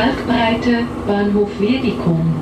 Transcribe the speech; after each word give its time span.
Kalkbreite 0.00 0.86
Bahnhof 1.06 1.50
Wiedikon. 1.60 2.34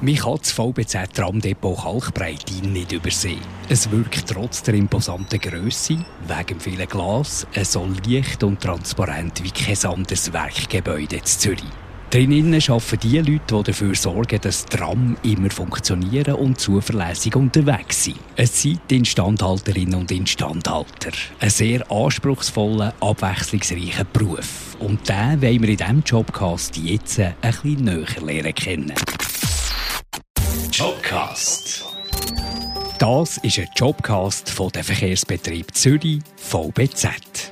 Man 0.00 0.14
kann 0.14 0.38
das 0.38 0.52
VBZ-Tramdepot 0.52 1.76
Kalkbreite 1.76 2.64
nicht 2.68 2.92
übersehen. 2.92 3.40
Es 3.68 3.90
wirkt 3.90 4.28
trotz 4.28 4.62
der 4.62 4.74
imposanten 4.74 5.40
Größe, 5.40 5.98
wegen 6.28 6.60
vielen 6.60 6.86
Glas, 6.86 7.48
so 7.64 7.88
leicht 8.08 8.44
und 8.44 8.60
transparent 8.60 9.42
wie 9.42 9.50
kein 9.50 9.90
anderes 9.90 10.32
Werkgebäude 10.32 11.16
in 11.16 11.24
Zürich. 11.24 11.64
Drinnen 12.10 12.54
arbeiten 12.54 13.00
die 13.00 13.18
Leute, 13.18 13.40
die 13.50 13.62
dafür 13.64 13.94
sorgen, 13.96 14.40
dass 14.40 14.64
Tram 14.64 15.16
immer 15.24 15.50
funktionieren 15.50 16.34
und 16.34 16.60
zuverlässig 16.60 17.34
unterwegs 17.34 18.04
sind. 18.04 18.18
Es 18.36 18.62
sind 18.62 18.80
die 18.88 18.98
Instandhalterinnen 18.98 19.94
und 19.96 20.12
Instandhalter. 20.12 21.10
Ein 21.40 21.50
sehr 21.50 21.90
anspruchsvoller, 21.90 22.94
abwechslungsreicher 23.00 24.04
Beruf. 24.04 24.76
Und 24.78 25.08
den 25.08 25.42
wollen 25.42 25.62
wir 25.62 25.68
in 25.68 25.76
diesem 25.76 26.02
Jobcast 26.04 26.76
jetzt 26.76 27.18
ein 27.18 27.34
bisschen 27.40 27.84
näher 27.84 28.06
lernen 28.24 28.54
kennen. 28.54 28.94
Jobcast. 30.70 31.84
Das 32.98 33.36
ist 33.38 33.58
ein 33.58 33.68
Jobcast 33.74 34.48
von 34.48 34.70
der 34.70 34.84
Verkehrsbetrieb 34.84 35.74
Zürich 35.74 36.20
VBZ. 36.36 37.50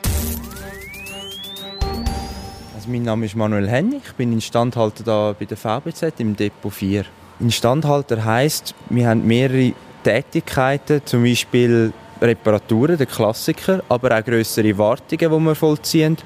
Also 2.85 2.93
mein 2.93 3.03
Name 3.05 3.25
ist 3.25 3.35
Manuel 3.35 3.67
Hennig, 3.67 4.03
ich 4.05 4.13
bin 4.13 4.31
Instandhalter 4.35 5.05
da 5.05 5.35
bei 5.39 5.47
der 5.47 5.57
VBZ 5.57 6.21
im 6.21 6.37
Depot 6.37 6.71
4. 6.71 7.07
Instandhalter 7.41 8.23
heisst, 8.27 8.75
wir 8.91 9.09
haben 9.09 9.27
mehrere 9.27 9.73
Tätigkeiten, 10.03 11.01
zum 11.07 11.23
Beispiel 11.23 11.95
Reparaturen, 12.21 12.99
der 12.99 13.07
Klassiker, 13.07 13.83
aber 13.89 14.19
auch 14.19 14.23
größere 14.23 14.77
Wartungen, 14.77 15.19
die 15.19 15.47
wir 15.47 15.55
vollziehen 15.55 16.19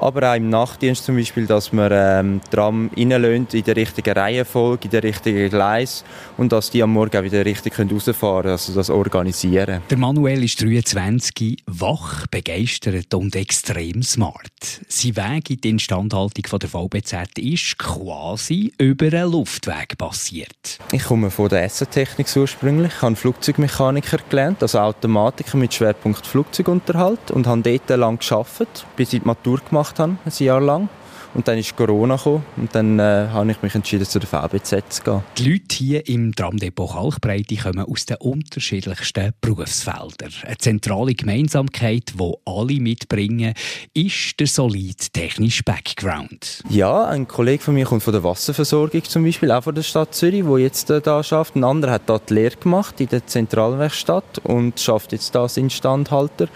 aber 0.00 0.30
auch 0.30 0.36
im 0.36 0.48
Nachtdienst 0.48 1.04
zum 1.04 1.16
Beispiel, 1.16 1.46
dass 1.46 1.72
man 1.72 1.90
ähm, 1.92 2.40
Tram 2.50 2.90
reinlöhnt 2.96 3.54
in 3.54 3.64
der 3.64 3.76
richtigen 3.76 4.16
Reihenfolge, 4.16 4.84
in 4.84 4.90
der 4.90 5.02
richtigen 5.02 5.50
Gleis 5.50 6.04
und 6.36 6.52
dass 6.52 6.70
die 6.70 6.82
am 6.82 6.92
Morgen 6.92 7.16
auch 7.16 7.22
wieder 7.22 7.44
richtig 7.44 7.78
rausfahren 7.78 8.42
können, 8.42 8.52
also 8.52 8.72
das 8.74 8.90
organisieren. 8.90 9.82
Der 9.90 9.98
Manuel 9.98 10.42
ist 10.44 10.62
23, 10.62 11.62
wach, 11.66 12.26
begeistert 12.28 13.12
und 13.14 13.36
extrem 13.36 14.02
smart. 14.02 14.50
Sein 14.88 15.16
Weg 15.16 15.50
in 15.50 15.60
die 15.60 15.70
Instandhaltung 15.70 16.46
von 16.46 16.58
der 16.58 16.68
VBZ 16.68 17.38
ist 17.38 17.78
quasi 17.78 18.72
über 18.78 19.06
einen 19.06 19.30
Luftweg 19.30 19.98
passiert. 19.98 20.78
Ich 20.92 21.04
komme 21.04 21.30
von 21.30 21.48
der 21.48 21.64
Essenstechnik 21.64 22.26
ursprünglich, 22.34 22.92
ich 22.96 23.02
habe 23.02 23.16
Flugzeugmechaniker 23.16 24.18
gelernt, 24.28 24.62
also 24.62 24.78
Automatiker 24.78 25.56
mit 25.56 25.74
Schwerpunkt 25.74 26.26
Flugzeugunterhalt 26.26 27.30
und 27.30 27.46
habe 27.46 27.62
dort 27.62 27.90
lang 27.98 28.18
gearbeitet, 28.18 28.86
bis 28.96 29.12
ich 29.12 29.20
die 29.20 29.26
Matur 29.26 29.60
gemacht 29.68 29.89
gemacht 29.90 29.98
habe, 29.98 30.16
ein 30.24 30.44
Jahr 30.44 30.60
lang. 30.60 30.88
Und 31.32 31.46
dann 31.46 31.58
ist 31.58 31.76
Corona 31.76 32.16
gekommen 32.16 32.44
und 32.56 32.74
dann 32.74 32.98
äh, 32.98 33.28
habe 33.30 33.52
ich 33.52 33.62
mich 33.62 33.72
entschieden, 33.76 34.04
zu 34.04 34.18
der 34.18 34.28
VBZ 34.28 34.82
zu 34.88 35.02
gehen. 35.04 35.22
Die 35.38 35.52
Leute 35.52 35.76
hier 35.76 36.08
im 36.08 36.34
Tramdepot 36.34 36.90
Kalkbreite 36.90 37.54
kommen 37.54 37.84
aus 37.84 38.04
den 38.04 38.16
unterschiedlichsten 38.16 39.32
Berufsfeldern. 39.40 40.32
Eine 40.44 40.58
zentrale 40.58 41.14
Gemeinsamkeit, 41.14 42.14
die 42.18 42.32
alle 42.44 42.80
mitbringen, 42.80 43.54
ist 43.94 44.40
der 44.40 44.48
solide 44.48 45.06
technische 45.12 45.62
Background. 45.62 46.64
Ja, 46.68 47.06
ein 47.06 47.28
Kollege 47.28 47.62
von 47.62 47.74
mir 47.74 47.86
kommt 47.86 48.02
von 48.02 48.12
der 48.12 48.24
Wasserversorgung 48.24 49.04
zum 49.04 49.22
Beispiel, 49.22 49.52
auch 49.52 49.62
von 49.62 49.76
der 49.76 49.82
Stadt 49.82 50.12
Zürich, 50.16 50.44
der 50.44 50.58
jetzt 50.58 50.90
äh, 50.90 51.00
da 51.00 51.22
schafft. 51.22 51.54
Ein 51.54 51.62
anderer 51.62 51.92
hat 51.92 52.02
dort 52.06 52.28
die 52.30 52.34
Lehre 52.34 52.56
gemacht 52.56 53.00
in 53.00 53.06
der 53.06 53.24
Zentralwerkstatt 53.24 54.40
und 54.42 54.80
schafft 54.80 55.12
jetzt 55.12 55.36
als 55.36 55.56
Instandhalter. 55.56 56.48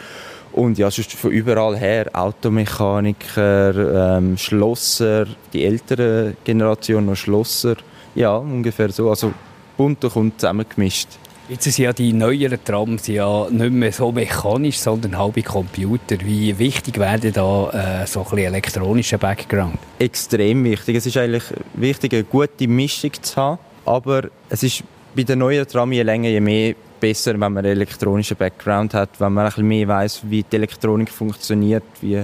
Und 0.55 0.79
ja, 0.79 0.89
sonst 0.89 1.13
von 1.13 1.33
überall 1.33 1.77
her, 1.77 2.09
Automechaniker, 2.13 4.19
ähm, 4.19 4.39
Schlosser, 4.39 5.27
die 5.53 5.65
ältere 5.65 6.35
Generation 6.45 7.07
noch 7.07 7.17
Schlosser. 7.17 7.77
Ja, 8.15 8.37
ungefähr 8.37 8.93
so. 8.93 9.11
Also 9.11 9.35
bunt 9.77 10.05
und 10.05 10.41
zusammengemischt. 10.41 11.09
Jetzt 11.49 11.65
sind 11.65 11.79
ja 11.79 11.93
die 11.93 12.13
neueren 12.13 12.63
Trams 12.65 13.09
ja 13.09 13.49
nicht 13.51 13.73
mehr 13.73 13.93
so 13.93 14.13
mechanisch, 14.13 14.79
sondern 14.79 15.19
halbe 15.19 15.43
Computer. 15.43 16.17
Wie 16.21 16.57
wichtig 16.57 16.99
wäre 16.99 17.33
da 17.33 18.03
äh, 18.03 18.07
so 18.07 18.21
ein 18.21 18.25
bisschen 18.25 18.39
elektronischer 18.39 19.19
Background? 19.19 19.77
Extrem 19.99 20.63
wichtig. 20.63 20.97
Es 20.97 21.07
ist 21.07 21.17
eigentlich 21.17 21.45
wichtig, 21.75 22.15
eine 22.15 22.25
gute 22.25 22.69
Mischung 22.69 23.11
zu 23.21 23.37
haben. 23.37 23.59
Aber 23.85 24.29
es 24.49 24.63
ist 24.63 24.85
bei 25.17 25.25
den 25.25 25.41
neuen 25.41 25.67
Tram 25.67 25.91
je 25.91 26.03
länger, 26.03 26.29
je 26.29 26.41
mehr 26.41 26.75
besser, 27.05 27.33
wenn 27.33 27.41
man 27.41 27.59
einen 27.59 27.67
elektronischen 27.67 28.39
Background 28.39 28.95
hat, 28.95 29.11
wenn 29.19 29.35
man 29.35 29.45
ein 29.45 29.51
bisschen 29.51 29.69
mehr 29.69 29.89
weiß, 29.89 30.23
wie 30.25 30.43
die 30.43 30.57
Elektronik 30.57 31.11
funktioniert, 31.11 31.85
wie, 32.01 32.23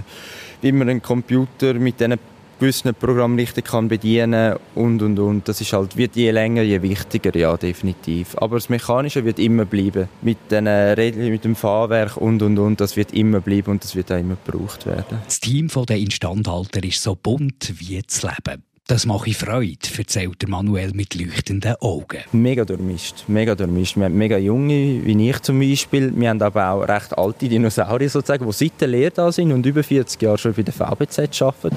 wie 0.62 0.72
man 0.72 0.88
einen 0.88 1.02
Computer 1.02 1.74
mit 1.74 2.00
diesen 2.00 2.18
gewissen 2.58 2.94
Programmen 2.94 3.38
richtig 3.38 3.66
kann 3.66 3.88
bedienen 3.88 4.56
und 4.74 5.02
und 5.02 5.18
und. 5.18 5.48
Das 5.48 5.60
ist 5.60 5.72
halt, 5.74 5.96
wird 5.98 6.16
je 6.16 6.30
länger, 6.30 6.62
je 6.62 6.80
wichtiger, 6.80 7.36
ja, 7.36 7.56
definitiv. 7.56 8.36
Aber 8.38 8.56
das 8.56 8.70
Mechanische 8.70 9.24
wird 9.24 9.38
immer 9.38 9.66
bleiben. 9.66 10.08
Mit, 10.22 10.38
den 10.50 10.66
Rädchen, 10.66 11.28
mit 11.30 11.44
dem 11.44 11.56
Fahrwerk 11.56 12.16
und 12.16 12.40
und 12.42 12.58
und, 12.58 12.80
das 12.80 12.96
wird 12.96 13.12
immer 13.12 13.40
bleiben 13.40 13.72
und 13.72 13.84
das 13.84 13.94
wird 13.96 14.10
auch 14.12 14.18
immer 14.18 14.36
gebraucht 14.44 14.86
werden. 14.86 15.18
Das 15.24 15.40
Team 15.40 15.68
der 15.88 15.98
Instandhalter 15.98 16.82
ist 16.84 17.02
so 17.02 17.16
bunt 17.16 17.74
wie 17.78 18.00
das 18.00 18.22
Leben. 18.22 18.62
Das 18.90 19.06
mache 19.06 19.30
ich 19.30 19.36
Freude, 19.36 19.78
erzählt 19.96 20.48
Manuel 20.48 20.90
mit 20.94 21.14
leuchtenden 21.14 21.76
Augen. 21.80 22.24
Mega 22.32 22.64
durchmischt, 22.64 23.22
mega 23.28 23.54
durchmischt. 23.54 23.96
Wir 23.96 24.06
haben 24.06 24.18
mega 24.18 24.36
junge, 24.36 25.04
wie 25.04 25.30
ich 25.30 25.40
zum 25.42 25.60
Beispiel. 25.60 26.12
Wir 26.16 26.28
haben 26.28 26.42
aber 26.42 26.70
auch 26.70 26.82
recht 26.82 27.16
alte 27.16 27.48
Dinosaurier 27.48 28.10
sozusagen, 28.10 28.44
die 28.44 28.52
seit 28.52 28.80
der 28.80 28.88
Lehre 28.88 29.12
da 29.12 29.30
sind 29.30 29.52
und 29.52 29.64
über 29.64 29.84
40 29.84 30.20
Jahre 30.20 30.38
schon 30.38 30.54
bei 30.54 30.64
der 30.64 30.74
VBZ 30.74 31.40
arbeiten. 31.40 31.76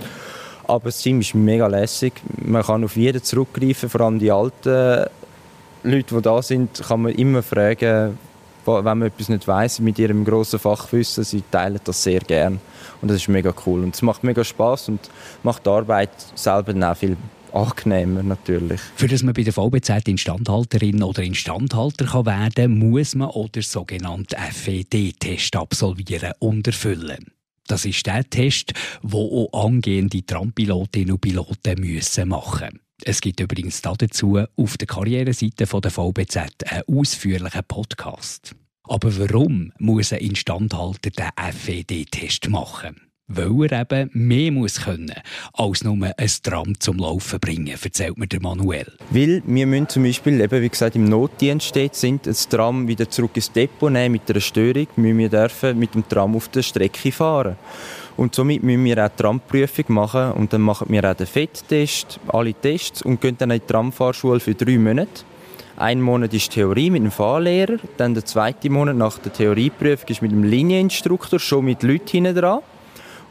Aber 0.63 0.85
das 0.85 1.03
Team 1.03 1.19
ist 1.19 1.35
mega 1.35 1.67
lässig. 1.67 2.13
Man 2.43 2.63
kann 2.63 2.83
auf 2.83 2.95
jeden 2.95 3.21
zurückgreifen, 3.21 3.89
vor 3.89 4.01
allem 4.01 4.17
die 4.17 4.31
alten 4.31 5.05
Leute, 5.83 6.15
die 6.15 6.21
da 6.23 6.41
sind, 6.41 6.81
kann 6.81 7.03
man 7.03 7.11
immer 7.11 7.43
fragen, 7.43 8.17
wenn 8.65 8.83
man 8.83 9.03
etwas 9.03 9.29
nicht 9.29 9.47
weiß 9.47 9.81
mit 9.81 9.99
ihrem 9.99 10.25
grossen 10.25 10.57
Fachwissen. 10.57 11.23
Sie 11.23 11.43
teilen 11.51 11.79
das 11.83 12.01
sehr 12.01 12.21
gern. 12.21 12.59
Und 13.03 13.09
das 13.09 13.17
ist 13.17 13.27
mega 13.27 13.53
cool. 13.65 13.83
Und 13.83 13.93
es 13.93 14.01
macht 14.01 14.23
mega 14.23 14.45
Spaß 14.45 14.87
und 14.87 15.09
macht 15.43 15.65
die 15.65 15.69
Arbeit 15.69 16.11
selber 16.35 16.89
auch 16.89 16.95
viel 16.95 17.17
angenehmer 17.51 18.23
natürlich. 18.23 18.79
Für 18.95 19.09
dass 19.09 19.23
man 19.23 19.33
bei 19.33 19.43
der 19.43 19.51
VBZ 19.51 20.07
Instandhalterin 20.07 21.03
oder 21.03 21.21
Instandhalter 21.21 22.05
kann 22.05 22.25
werden 22.25 22.79
muss 22.79 23.13
man 23.13 23.27
auch 23.27 23.49
den 23.49 23.61
sogenannten 23.61 24.37
FED-Test 24.37 25.53
absolvieren 25.57 26.31
und 26.39 26.65
erfüllen. 26.65 27.25
Das 27.67 27.83
ist 27.83 28.05
der 28.05 28.23
Test, 28.29 28.71
den 29.01 29.13
auch 29.13 29.65
angehende 29.65 30.25
Trampilotinnen 30.25 31.11
und 31.11 31.19
Piloten 31.19 31.81
müssen 31.81 32.29
machen 32.29 32.69
müssen. 32.71 32.79
Es 33.03 33.19
gibt 33.19 33.41
übrigens 33.41 33.81
dazu 33.81 34.39
auf 34.55 34.77
der 34.77 34.87
Karriereseite 34.87 35.65
der 35.65 35.91
VBZ 35.91 36.37
einen 36.37 36.83
ausführlichen 36.87 37.65
Podcast. 37.67 38.55
Aber 38.85 39.17
warum 39.17 39.71
muss 39.79 40.11
ein 40.11 40.19
Instandhalter 40.19 41.09
den 41.09 41.29
FED-Test 41.53 42.49
machen? 42.49 42.97
Weil 43.27 43.71
er 43.71 43.81
eben 43.81 44.09
mehr 44.13 44.51
muss 44.51 44.81
können 44.81 45.13
als 45.53 45.85
nur 45.85 45.95
ein 46.05 46.31
Tram 46.43 46.77
zum 46.77 46.97
Laufen 46.97 47.39
bringen, 47.39 47.77
erzählt 47.81 48.17
mir 48.17 48.27
der 48.27 48.41
Manuel. 48.41 48.91
Weil 49.11 49.41
wir 49.45 49.65
müssen 49.65 49.87
zum 49.87 50.03
Beispiel, 50.03 50.41
eben 50.41 50.61
wie 50.61 50.67
gesagt, 50.67 50.97
im 50.97 51.05
Notdienst 51.05 51.67
steht, 51.67 51.95
sind 51.95 52.27
das 52.27 52.49
Tram 52.49 52.85
wieder 52.89 53.09
zurück 53.09 53.31
ins 53.35 53.51
Depot 53.53 53.89
nehmen 53.89 54.11
mit 54.11 54.29
einer 54.29 54.41
Störung, 54.41 54.87
müssen 54.97 55.17
wir 55.17 55.29
dürfen 55.29 55.79
mit 55.79 55.95
dem 55.95 56.07
Tram 56.07 56.35
auf 56.35 56.49
der 56.49 56.63
Strecke 56.63 57.13
fahren. 57.13 57.55
Und 58.17 58.35
somit 58.35 58.61
müssen 58.61 58.83
wir 58.83 59.03
auch 59.03 59.09
die 59.09 59.23
Tramprüfung 59.23 59.85
machen 59.87 60.33
und 60.33 60.51
dann 60.51 60.61
machen 60.61 60.87
wir 60.89 61.09
auch 61.09 61.15
den 61.15 61.25
FED-Test, 61.25 62.19
alle 62.27 62.53
Tests 62.53 63.01
und 63.01 63.21
gehen 63.21 63.37
dann 63.37 63.51
in 63.51 63.61
die 63.61 63.65
Tramfahrschule 63.65 64.41
für 64.41 64.53
drei 64.53 64.77
Monate. 64.77 65.23
Ein 65.75 66.01
Monat 66.01 66.33
ist 66.35 66.51
Theorie 66.51 66.91
mit 66.91 67.01
dem 67.01 67.09
Fahrlehrer, 67.09 67.77
dann 67.97 68.13
der 68.13 68.23
zweite 68.23 68.69
Monat 68.69 68.95
nach 68.95 69.17
der 69.17 69.33
Theorieprüfung 69.33 70.07
ist 70.07 70.21
mit 70.21 70.31
dem 70.31 70.43
Linieninstruktor, 70.43 71.39
schon 71.39 71.65
mit 71.65 71.81
Leuten 71.81 72.07
hinten 72.09 72.35
dran. 72.35 72.59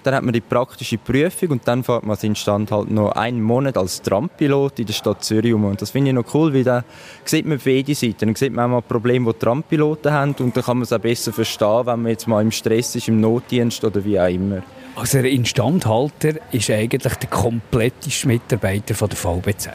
Dann 0.02 0.16
hat 0.16 0.24
man 0.24 0.32
die 0.32 0.40
praktische 0.40 0.98
Prüfung 0.98 1.50
und 1.50 1.68
dann 1.68 1.84
fährt 1.84 2.02
man 2.02 2.10
als 2.10 2.24
Instand 2.24 2.72
halt 2.72 2.90
noch 2.90 3.12
einen 3.12 3.40
Monat 3.40 3.76
als 3.76 4.02
Trampilot 4.02 4.80
in 4.80 4.86
der 4.86 4.92
Stadt 4.92 5.22
Zürich 5.22 5.54
um. 5.54 5.64
Und 5.66 5.80
das 5.80 5.92
finde 5.92 6.10
ich 6.10 6.14
noch 6.16 6.34
cool, 6.34 6.52
weil 6.52 6.64
da 6.64 6.82
sieht 7.24 7.46
man 7.46 7.60
beide 7.64 7.94
Seiten. 7.94 8.26
Dann 8.26 8.34
sieht 8.34 8.52
man 8.52 8.64
auch 8.64 8.70
mal 8.70 8.82
Probleme, 8.82 9.32
die 9.32 9.38
Trampiloten 9.38 10.12
haben 10.12 10.34
und 10.40 10.56
dann 10.56 10.64
kann 10.64 10.78
man 10.78 10.82
es 10.82 10.92
auch 10.92 10.98
besser 10.98 11.32
verstehen, 11.32 11.86
wenn 11.86 12.02
man 12.02 12.10
jetzt 12.10 12.26
mal 12.26 12.42
im 12.42 12.50
Stress 12.50 12.96
ist, 12.96 13.06
im 13.06 13.20
Notdienst 13.20 13.84
oder 13.84 14.04
wie 14.04 14.18
auch 14.18 14.28
immer. 14.28 14.62
Also 14.94 15.22
der 15.22 15.30
Instandhalter 15.30 16.34
ist 16.52 16.70
eigentlich 16.70 17.14
der 17.14 17.30
kompletteste 17.30 18.28
Mitarbeiter 18.28 18.94
von 18.94 19.08
der 19.08 19.16
VBZ. 19.16 19.70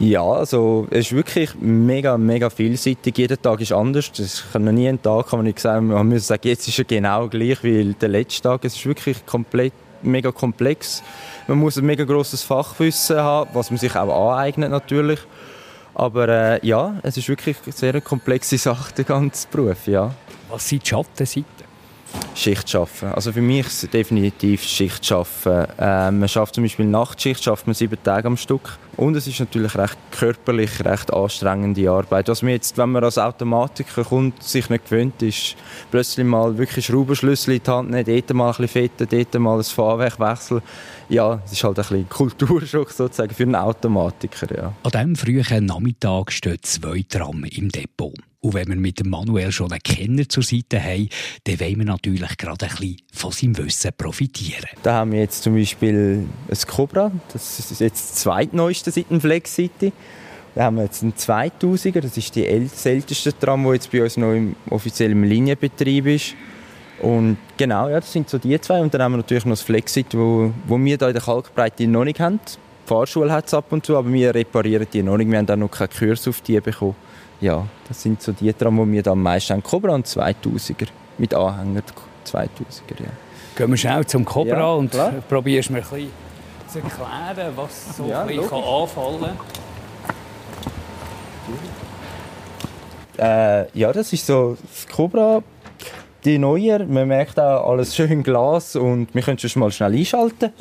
Ja, 0.00 0.22
also 0.22 0.86
es 0.90 1.06
ist 1.06 1.12
wirklich 1.12 1.54
mega, 1.60 2.18
mega 2.18 2.50
vielseitig. 2.50 3.16
Jeder 3.16 3.40
Tag 3.40 3.60
ist 3.60 3.72
anders. 3.72 4.10
Es 4.18 4.44
kann 4.52 4.64
noch 4.64 4.72
nie 4.72 4.88
einen 4.88 5.00
Tag, 5.00 5.28
kann 5.28 5.38
man 5.38 5.46
nicht 5.46 5.60
sagen, 5.60 5.88
man 5.88 6.08
muss 6.08 6.26
sagen, 6.26 6.46
jetzt 6.46 6.68
ist 6.68 6.78
er 6.78 6.84
genau 6.84 7.28
gleich 7.28 7.62
wie 7.62 7.94
der 7.94 8.08
letzte 8.08 8.42
Tag. 8.42 8.64
Es 8.64 8.74
ist 8.74 8.84
wirklich 8.84 9.24
komplett, 9.26 9.72
mega 10.02 10.30
komplex. 10.32 11.02
Man 11.46 11.58
muss 11.58 11.78
ein 11.78 11.86
mega 11.86 12.04
grosses 12.04 12.42
Fachwissen 12.42 13.16
haben, 13.16 13.50
was 13.54 13.70
man 13.70 13.78
sich 13.78 13.94
auch 13.96 14.32
aneignet 14.32 14.70
natürlich. 14.70 15.20
Aber 15.94 16.28
äh, 16.28 16.66
ja, 16.66 16.94
es 17.02 17.16
ist 17.16 17.28
wirklich 17.28 17.56
eine 17.64 17.72
sehr 17.72 18.00
komplexe 18.00 18.58
Sache, 18.58 18.94
der 18.94 19.04
ganze 19.04 19.48
Beruf, 19.48 19.86
ja. 19.86 20.14
Was 20.50 20.68
sind 20.68 20.84
die 20.84 20.88
Schattenseiten? 20.90 21.46
Schicht 22.38 22.70
schaffen. 22.70 23.12
Also 23.12 23.32
für 23.32 23.42
mich 23.42 23.66
ist 23.66 23.82
es 23.82 23.90
definitiv 23.90 24.62
Schicht 24.62 25.04
schaffen. 25.04 25.66
Ähm, 25.78 26.20
man 26.20 26.28
schafft 26.28 26.54
zum 26.54 26.64
Beispiel 26.64 26.86
Nachtschicht, 26.86 27.42
schafft 27.42 27.66
man 27.66 27.74
sieben 27.74 27.98
Tage 28.02 28.28
am 28.28 28.36
Stück. 28.36 28.78
Und 28.96 29.16
es 29.16 29.26
ist 29.26 29.40
natürlich 29.40 29.76
recht 29.76 29.96
körperlich, 30.10 30.84
recht 30.84 31.12
anstrengende 31.12 31.90
Arbeit. 31.90 32.28
Was 32.28 32.42
man 32.42 32.52
jetzt, 32.52 32.78
wenn 32.78 32.90
man 32.90 33.04
als 33.04 33.18
Automatiker 33.18 34.04
kommt, 34.04 34.42
sich 34.42 34.70
nicht 34.70 34.84
gewöhnt 34.84 35.22
ist, 35.22 35.56
plötzlich 35.90 36.26
mal 36.26 36.58
wirklich 36.58 36.86
Schraubenschlüssel 36.86 37.54
in 37.54 37.62
die 37.62 37.70
Hand 37.70 37.90
nehmen, 37.90 38.04
dort 38.04 38.34
mal 38.34 38.46
ein 38.46 38.56
bisschen 38.56 38.68
fetten, 38.68 39.06
dort 39.08 39.40
mal 39.40 39.58
ein 39.58 39.64
Fahrwerk 39.64 40.18
wechseln. 40.20 40.62
Ja, 41.08 41.40
es 41.44 41.52
ist 41.52 41.64
halt 41.64 41.78
ein 41.78 41.82
bisschen 41.82 42.08
Kulturschock 42.08 42.90
sozusagen 42.90 43.34
für 43.34 43.44
einen 43.44 43.54
Automatiker, 43.54 44.56
ja. 44.56 44.72
An 44.82 44.90
diesem 44.90 45.16
frühen 45.16 45.66
Nachmittag 45.66 46.32
stehen 46.32 46.58
zwei 46.62 47.04
Tram 47.08 47.44
im 47.44 47.68
Depot. 47.68 48.14
Und 48.40 48.54
wenn 48.54 48.68
wir 48.68 48.76
mit 48.76 49.00
dem 49.00 49.10
Manuel 49.10 49.50
schon 49.50 49.72
einen 49.72 49.82
Kenner 49.82 50.28
zur 50.28 50.44
Seite 50.44 50.80
haben, 50.82 51.08
dann 51.44 51.58
wollen 51.58 51.78
wir 51.78 51.84
natürlich 51.84 52.27
gerade 52.36 52.66
ein 52.66 52.70
bisschen 52.70 52.96
von 53.12 53.32
seinem 53.32 53.58
Wissen 53.58 53.90
profitieren. 53.96 54.68
Da 54.82 54.94
haben 54.94 55.12
wir 55.12 55.20
jetzt 55.20 55.42
zum 55.42 55.54
Beispiel 55.54 56.26
ein 56.48 56.58
Cobra, 56.66 57.10
das 57.32 57.58
ist 57.58 57.80
jetzt 57.80 58.10
das 58.10 58.14
zweitneueste 58.22 58.90
seit 58.90 59.10
dem 59.10 59.20
Flex 59.20 59.54
City. 59.54 59.92
Da 60.54 60.64
haben 60.64 60.76
wir 60.76 60.84
jetzt 60.84 61.02
einen 61.02 61.14
2000er, 61.14 62.00
das 62.00 62.16
ist 62.16 62.34
die 62.34 62.46
älteste 62.46 63.38
Tram, 63.38 63.64
die 63.64 63.70
jetzt 63.70 63.92
bei 63.92 64.02
uns 64.02 64.16
noch 64.16 64.32
im 64.32 64.56
offiziellen 64.70 65.22
Linienbetrieb 65.22 66.06
ist. 66.06 66.34
Und 67.00 67.36
genau, 67.56 67.88
ja, 67.88 68.00
das 68.00 68.12
sind 68.12 68.28
so 68.28 68.38
die 68.38 68.60
zwei. 68.60 68.80
Und 68.80 68.92
dann 68.92 69.02
haben 69.02 69.12
wir 69.12 69.18
natürlich 69.18 69.44
noch 69.44 69.52
das 69.52 69.62
Flexit, 69.62 70.16
wo, 70.16 70.52
wo 70.66 70.78
wir 70.78 70.98
da 70.98 71.06
in 71.06 71.12
der 71.12 71.22
Kalkbreite 71.22 71.86
noch 71.86 72.04
nicht 72.04 72.18
haben. 72.18 72.40
Die 72.44 72.88
Fahrschule 72.88 73.30
hat 73.30 73.46
es 73.46 73.54
ab 73.54 73.66
und 73.70 73.86
zu, 73.86 73.96
aber 73.96 74.12
wir 74.12 74.34
reparieren 74.34 74.86
die 74.92 75.02
noch 75.02 75.16
nicht. 75.16 75.30
Wir 75.30 75.38
haben 75.38 75.48
auch 75.48 75.56
noch 75.56 75.70
keinen 75.70 75.90
Kurs 75.90 76.26
auf 76.26 76.40
die 76.40 76.60
bekommen 76.60 76.96
ja, 77.40 77.66
das 77.86 78.02
sind 78.02 78.20
so 78.22 78.32
die 78.32 78.52
Tram, 78.52 78.76
die 78.84 78.92
wir 78.92 79.02
da 79.02 79.12
am 79.12 79.22
meisten 79.22 79.52
haben. 79.52 79.62
Cobra 79.62 79.94
und 79.94 80.06
2000er. 80.06 80.88
Mit 81.18 81.34
Anhänger 81.34 81.82
2000er, 82.34 83.00
ja. 83.00 83.10
Gehen 83.56 83.70
wir 83.70 83.76
schnell 83.76 84.06
zum 84.06 84.24
Cobra 84.24 84.58
ja, 84.58 84.72
und 84.72 84.92
probierst 85.28 85.70
mir 85.70 85.78
ein 85.78 85.84
bisschen 85.84 86.10
zu 86.68 86.78
erklären, 86.78 87.52
was 87.56 87.96
so 87.96 88.06
ja, 88.06 88.22
ein 88.22 88.28
bisschen 88.28 88.48
kann 88.48 88.62
anfallen 88.62 89.20
kann. 89.20 89.36
Äh, 93.18 93.66
ja, 93.76 93.92
das 93.92 94.12
ist 94.12 94.26
so 94.26 94.56
das 94.62 94.86
Cobra. 94.86 95.42
Die 96.24 96.38
neue, 96.38 96.84
man 96.86 97.08
merkt 97.08 97.38
auch 97.38 97.68
alles 97.68 97.96
schön 97.96 98.22
Glas 98.22 98.76
und 98.76 99.14
wir 99.14 99.22
können 99.22 99.38
schon 99.38 99.60
mal 99.60 99.70
schnell 99.70 99.94
einschalten. 99.94 100.52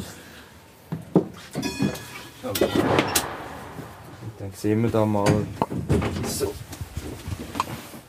Dann 4.39 4.53
sehen 4.53 4.83
wir 4.83 4.89
da 4.89 5.05
mal 5.05 5.25
so. 6.25 6.53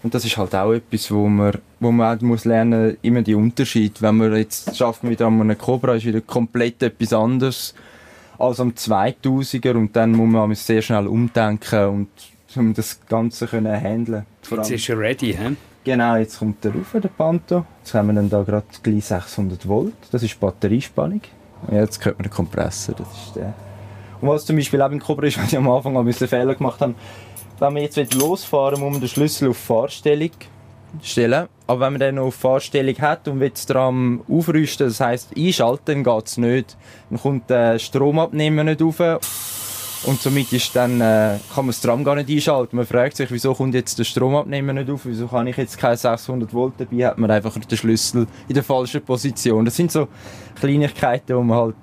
Und 0.08 0.14
das 0.14 0.24
ist 0.24 0.38
halt 0.38 0.54
auch 0.54 0.72
etwas, 0.72 1.10
wo 1.10 1.28
man, 1.28 1.58
wo 1.80 1.92
man 1.92 2.16
auch 2.16 2.22
muss 2.22 2.46
lernen 2.46 2.96
immer 3.02 3.20
die 3.20 3.34
Unterschied. 3.34 4.00
Wenn 4.00 4.16
man 4.16 4.34
jetzt 4.34 4.74
schafft 4.74 5.06
wieder 5.06 5.26
an 5.26 5.38
einem 5.38 5.58
Cobra, 5.58 5.96
ist 5.96 6.06
wieder 6.06 6.22
komplett 6.22 6.82
etwas 6.82 7.12
anderes 7.12 7.74
als 8.38 8.58
am 8.58 8.70
2000er 8.70 9.74
und 9.74 9.94
dann 9.94 10.12
muss 10.12 10.30
man 10.30 10.54
sehr 10.54 10.80
schnell 10.80 11.06
umdenken 11.06 11.84
und 11.88 12.08
um 12.56 12.72
das 12.72 12.98
Ganze 13.06 13.48
können 13.48 13.78
handeln. 13.78 14.24
Jetzt 14.50 14.70
ist 14.70 14.88
er 14.88 14.98
ready, 14.98 15.34
hä? 15.34 15.56
Genau, 15.84 16.16
jetzt 16.16 16.38
kommt 16.38 16.64
der 16.64 16.72
rauf, 16.72 16.94
der 16.94 17.08
Panto. 17.08 17.66
Jetzt 17.80 17.92
haben 17.92 18.06
wir 18.06 18.14
dann 18.14 18.30
da 18.30 18.42
gerade 18.42 18.64
gleich 18.82 19.04
600 19.04 19.68
Volt. 19.68 19.92
Das 20.10 20.22
ist 20.22 20.40
Batteriespannung. 20.40 21.20
Und 21.66 21.76
jetzt 21.76 22.02
hört 22.02 22.16
man 22.16 22.22
den 22.22 22.32
Kompressor, 22.32 22.94
das 22.94 23.08
ist 23.08 23.36
der. 23.36 23.52
Und 24.22 24.28
was 24.30 24.46
zum 24.46 24.56
Beispiel 24.56 24.80
auch 24.80 24.90
im 24.90 25.00
Cobra 25.00 25.26
ist, 25.26 25.36
was 25.36 25.52
ich 25.52 25.58
am 25.58 25.68
Anfang 25.68 25.98
ein 25.98 26.06
bisschen 26.06 26.28
Fehler 26.28 26.54
gemacht 26.54 26.80
habe, 26.80 26.94
wenn 27.58 27.74
wir 27.74 27.82
jetzt 27.82 28.14
losfahren, 28.14 28.80
muss 28.80 28.92
man 28.92 29.00
den 29.00 29.08
Schlüssel 29.08 29.50
auf 29.50 29.56
Fahrstellung 29.56 30.30
stellen. 31.02 31.48
Aber 31.66 31.80
wenn 31.80 31.92
man 31.94 32.00
den 32.00 32.14
noch 32.14 32.26
auf 32.26 32.34
Fahrstellung 32.34 32.96
hat 32.98 33.28
und 33.28 33.40
will 33.40 33.50
das 33.50 33.66
Tram 33.66 34.22
aufrüsten, 34.28 34.88
das 34.88 35.00
heisst 35.00 35.36
einschalten, 35.36 36.02
geht 36.02 36.26
es 36.26 36.36
nicht. 36.38 36.76
Dann 37.10 37.20
kommt 37.20 37.50
der 37.50 37.78
Stromabnehmer 37.78 38.64
nicht 38.64 38.80
rauf. 38.80 39.00
Und 40.04 40.20
somit 40.20 40.52
ist 40.52 40.74
dann, 40.76 41.00
äh, 41.00 41.38
kann 41.52 41.64
man 41.64 41.68
das 41.68 41.80
Tram 41.80 42.04
gar 42.04 42.14
nicht 42.14 42.30
einschalten. 42.30 42.76
Man 42.76 42.86
fragt 42.86 43.16
sich, 43.16 43.30
wieso 43.32 43.52
kommt 43.52 43.74
jetzt 43.74 43.98
der 43.98 44.04
Stromabnehmer 44.04 44.72
nicht 44.72 44.88
auf? 44.90 45.00
Wieso 45.04 45.26
kann 45.26 45.48
ich 45.48 45.56
jetzt 45.56 45.76
keine 45.76 45.96
600 45.96 46.54
Volt 46.54 46.74
dabei? 46.78 47.08
Hat 47.08 47.18
man 47.18 47.30
einfach 47.30 47.58
den 47.58 47.76
Schlüssel 47.76 48.26
in 48.46 48.54
der 48.54 48.62
falschen 48.62 49.02
Position. 49.02 49.64
Das 49.64 49.74
sind 49.74 49.90
so 49.90 50.06
Kleinigkeiten, 50.60 51.36
wo 51.36 51.42
man 51.42 51.58
halt 51.58 51.76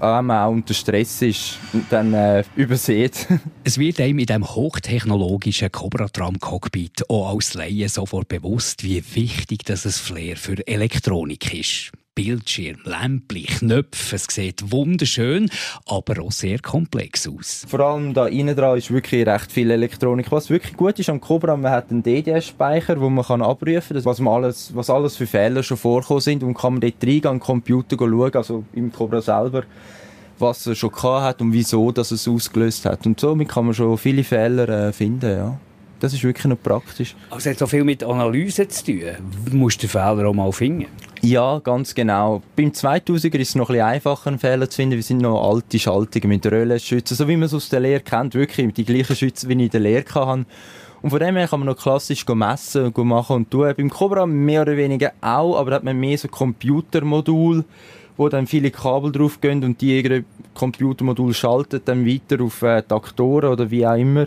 man 0.00 0.30
auch 0.30 0.50
unter 0.50 0.74
Stress 0.74 1.22
ist, 1.22 1.58
dann 1.90 2.14
äh, 2.14 2.44
übersieht. 2.54 3.26
es 3.64 3.78
wird 3.78 4.00
einem 4.00 4.18
in 4.18 4.26
diesem 4.26 4.46
hochtechnologischen 4.46 5.70
Cobra-Tram-Cockpit 5.70 7.08
auch 7.08 7.34
als 7.34 7.54
Laie 7.54 7.88
sofort 7.88 8.28
bewusst, 8.28 8.84
wie 8.84 9.02
wichtig 9.14 9.64
das 9.64 9.98
Flair 9.98 10.36
für 10.36 10.66
Elektronik 10.66 11.52
ist. 11.54 11.92
Bildschirm, 12.16 12.78
Lämpchen, 12.84 13.68
Knöpfe. 13.68 14.16
Es 14.16 14.26
sieht 14.30 14.72
wunderschön, 14.72 15.50
aber 15.84 16.22
auch 16.22 16.32
sehr 16.32 16.58
komplex 16.58 17.28
aus. 17.28 17.66
Vor 17.68 17.80
allem 17.80 18.14
da 18.14 18.26
innen 18.26 18.56
dran 18.56 18.78
ist 18.78 18.90
wirklich 18.90 19.26
recht 19.26 19.52
viel 19.52 19.70
Elektronik. 19.70 20.32
Was 20.32 20.48
wirklich 20.48 20.76
gut 20.76 20.98
ist 20.98 21.10
am 21.10 21.20
Cobra, 21.20 21.56
man 21.56 21.70
hat 21.70 21.90
einen 21.90 22.02
DDS-Speicher, 22.02 22.98
wo 23.00 23.10
man 23.10 23.24
kann 23.24 23.42
abrufen 23.42 23.96
kann, 23.96 24.04
was, 24.06 24.20
alles, 24.20 24.74
was 24.74 24.90
alles 24.90 25.16
für 25.16 25.26
Fehler 25.26 25.62
schon 25.62 25.76
vorkommen 25.76 26.22
sind 26.22 26.42
und 26.42 26.54
kann 26.54 26.72
man 26.72 26.80
dort 26.80 26.94
reingehen, 27.02 27.26
am 27.26 27.38
Computer 27.38 27.96
schauen, 27.98 28.34
also 28.34 28.64
im 28.72 28.90
Cobra 28.90 29.20
selber 29.20 29.64
was 30.38 30.66
er 30.66 30.74
schon 30.74 30.92
hat 31.02 31.40
und 31.40 31.52
wieso 31.52 31.92
dass 31.92 32.10
es 32.10 32.28
ausgelöst 32.28 32.84
hat. 32.84 33.06
Und 33.06 33.20
somit 33.20 33.48
kann 33.48 33.64
man 33.64 33.74
schon 33.74 33.96
viele 33.96 34.24
Fehler 34.24 34.68
äh, 34.68 34.92
finden, 34.92 35.30
ja. 35.30 35.58
Das 36.00 36.12
ist 36.12 36.22
wirklich 36.22 36.44
noch 36.44 36.62
praktisch. 36.62 37.14
Also 37.30 37.48
es 37.48 37.54
hat 37.54 37.58
so 37.58 37.66
viel 37.66 37.84
mit 37.84 38.04
Analyse 38.04 38.68
zu 38.68 38.84
tun. 38.84 39.00
Du 39.46 39.56
musst 39.56 39.82
den 39.82 39.88
Fehler 39.88 40.26
auch 40.28 40.34
mal 40.34 40.52
finden. 40.52 40.86
Ja, 41.22 41.58
ganz 41.58 41.94
genau. 41.94 42.42
Beim 42.54 42.68
2000er 42.68 43.38
ist 43.38 43.48
es 43.48 43.54
noch 43.54 43.70
ein 43.70 43.74
bisschen 43.74 43.86
einfacher, 43.86 44.28
einen 44.28 44.38
Fehler 44.38 44.68
zu 44.68 44.76
finden. 44.76 44.96
Wir 44.96 45.02
sind 45.02 45.22
noch 45.22 45.42
alte 45.50 45.78
Schaltungen 45.78 46.28
mit 46.28 46.46
Röhrenschützen, 46.46 47.16
so 47.16 47.26
wie 47.26 47.36
man 47.36 47.44
es 47.44 47.54
aus 47.54 47.68
der 47.70 47.80
Lehre 47.80 48.00
kennt. 48.00 48.34
Wirklich 48.34 48.74
die 48.74 48.84
gleichen 48.84 49.16
Schützen, 49.16 49.48
wie 49.48 49.54
ich 49.54 49.60
in 49.60 49.70
der 49.70 49.80
Lehre 49.80 50.04
hatte. 50.14 50.44
Und 51.02 51.10
von 51.10 51.20
dem 51.20 51.36
her 51.36 51.48
kann 51.48 51.60
man 51.60 51.68
noch 51.68 51.76
klassisch 51.76 52.26
messen 52.26 52.92
und 52.92 53.06
machen 53.06 53.36
und 53.36 53.50
tun. 53.50 53.72
Beim 53.76 53.90
Cobra 53.90 54.26
mehr 54.26 54.62
oder 54.62 54.76
weniger 54.76 55.12
auch, 55.20 55.56
aber 55.56 55.70
da 55.70 55.76
hat 55.76 55.84
man 55.84 55.98
mehr 55.98 56.18
so 56.18 56.28
Computermodul, 56.28 57.64
wo 58.16 58.28
dann 58.28 58.46
viele 58.46 58.70
Kabel 58.70 59.12
drauf 59.12 59.40
gehen 59.40 59.62
und 59.64 59.80
die 59.80 60.00
ihre 60.00 60.24
Computermodul 60.54 61.32
schaltet 61.34 61.86
dann 61.86 62.06
weiter 62.06 62.42
auf 62.42 62.62
äh, 62.62 62.82
Taktoren 62.82 63.50
oder 63.50 63.70
wie 63.70 63.86
auch 63.86 63.96
immer. 63.96 64.26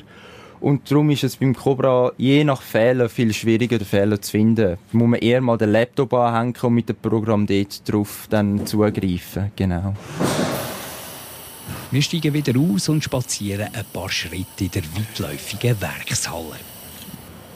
Und 0.62 0.92
darum 0.92 1.10
ist 1.10 1.24
es 1.24 1.38
beim 1.38 1.56
Cobra 1.56 2.12
je 2.18 2.44
nach 2.44 2.62
Fehler 2.62 3.08
viel 3.08 3.34
schwieriger, 3.34 3.78
den 3.78 3.88
Fehler 3.88 4.22
zu 4.22 4.32
finden. 4.32 4.78
Da 4.92 4.98
muss 4.98 5.08
man 5.08 5.20
eher 5.20 5.42
mal 5.42 5.58
den 5.58 5.72
Laptop 5.72 6.14
anhängen 6.14 6.56
und 6.62 6.74
mit 6.74 6.90
dem 6.90 6.98
Programm 6.98 7.48
dort 7.48 7.90
drauf 7.90 8.28
dann 8.30 8.66
zugreifen. 8.66 9.52
Genau. 9.56 9.96
Wir 11.92 12.02
steigen 12.02 12.34
wieder 12.34 12.54
aus 12.60 12.90
und 12.90 13.04
spazieren 13.04 13.70
ein 13.74 13.86
paar 13.92 14.10
Schritte 14.10 14.66
in 14.66 14.72
der 14.72 14.84
weitläufigen 14.96 15.82
Werkshalle. 15.82 16.58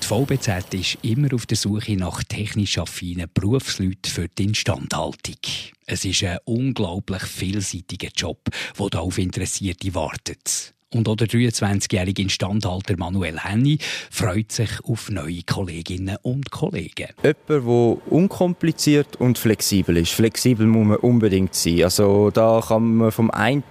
Die 0.01 0.07
VBZ 0.07 0.73
ist 0.73 0.97
immer 1.01 1.33
auf 1.33 1.45
der 1.45 1.55
Suche 1.55 1.95
nach 1.95 2.23
technisch 2.23 2.77
affinen 2.77 3.29
Berufsleuten 3.33 4.11
für 4.11 4.27
die 4.27 4.45
Instandhaltung. 4.45 5.37
Es 5.85 6.03
ist 6.03 6.23
ein 6.23 6.39
unglaublich 6.45 7.23
vielseitiger 7.23 8.09
Job, 8.15 8.39
der 8.79 9.01
auf 9.01 9.17
Interessierte 9.17 9.93
wartet. 9.93 10.72
Und 10.93 11.07
auch 11.09 11.15
der 11.15 11.27
23-jährige 11.27 12.21
Instandhalter 12.21 12.95
Manuel 12.97 13.39
Henny 13.39 13.77
freut 14.11 14.51
sich 14.51 14.69
auf 14.83 15.09
neue 15.09 15.41
Kolleginnen 15.43 16.17
und 16.21 16.51
Kollegen. 16.51 17.07
Jemand, 17.23 17.49
der 17.49 17.65
unkompliziert 18.11 19.15
und 19.17 19.37
flexibel 19.37 19.97
ist. 19.97 20.11
Flexibel 20.11 20.67
muss 20.67 20.87
man 20.87 20.97
unbedingt 20.97 21.55
sein. 21.55 21.83
Also 21.83 22.29
da 22.31 22.63
kann 22.65 22.95
man 22.97 23.11
vom 23.11 23.31
einen 23.31 23.63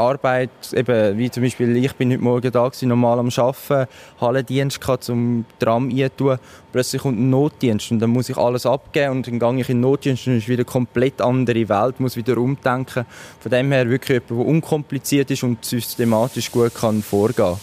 Arbeit, 0.00 0.50
eben, 0.72 1.18
wie 1.18 1.30
zum 1.30 1.42
Beispiel 1.42 1.76
ich 1.76 1.94
bin 1.94 2.10
heute 2.10 2.22
Morgen 2.22 2.50
da 2.50 2.66
gewesen, 2.66 2.88
normal 2.88 3.18
am 3.18 3.28
Arbeiten, 3.28 3.88
Hallendienst 4.20 4.80
gehabt, 4.80 5.04
zum 5.04 5.44
Tram 5.58 5.90
eintun. 5.90 6.38
Plötzlich 6.72 7.02
kommt 7.02 7.18
ein 7.18 7.30
Notdienst 7.30 7.90
und 7.90 8.00
dann 8.00 8.10
muss 8.10 8.28
ich 8.28 8.36
alles 8.36 8.66
abgeben 8.66 9.12
und 9.12 9.26
dann 9.26 9.38
gehe 9.38 9.60
ich 9.60 9.68
in 9.68 9.76
den 9.76 9.80
Notdienst 9.82 10.26
und 10.26 10.34
es 10.34 10.42
ist 10.44 10.48
wieder 10.48 10.60
eine 10.60 10.64
komplett 10.64 11.20
andere 11.20 11.68
Welt, 11.68 12.00
muss 12.00 12.16
wieder 12.16 12.38
umdenken. 12.38 13.04
Von 13.40 13.50
dem 13.50 13.72
her 13.72 13.88
wirklich 13.88 14.20
jemand, 14.20 14.30
der 14.30 14.46
unkompliziert 14.46 15.30
ist 15.30 15.42
und 15.42 15.64
systematisch 15.64 16.50
gut 16.50 16.74
kann 16.74 17.02
vorgehen 17.02 17.56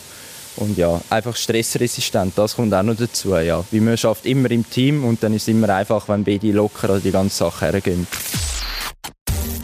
und 0.58 0.78
ja, 0.78 1.00
einfach 1.10 1.36
stressresistent, 1.36 2.38
das 2.38 2.56
kommt 2.56 2.74
auch 2.74 2.84
noch 2.84 2.96
dazu, 2.96 3.36
ja. 3.36 3.64
Weil 3.72 3.82
man 3.82 3.98
schafft 3.98 4.26
immer 4.26 4.50
im 4.50 4.68
Team 4.68 5.06
und 5.06 5.22
dann 5.22 5.34
ist 5.34 5.44
es 5.44 5.48
immer 5.50 5.70
einfach, 5.70 6.10
wenn 6.10 6.24
beide 6.24 6.52
locker 6.52 7.00
die 7.00 7.12
ganze 7.12 7.38
Sache 7.38 7.72
hergehen. 7.72 8.08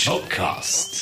Podcast. 0.06 0.92